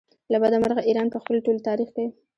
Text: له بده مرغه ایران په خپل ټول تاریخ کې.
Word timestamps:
له 0.31 0.37
بده 0.41 0.57
مرغه 0.63 0.81
ایران 0.87 1.07
په 1.11 1.17
خپل 1.23 1.35
ټول 1.45 1.57
تاریخ 1.67 1.89
کې. 1.95 2.05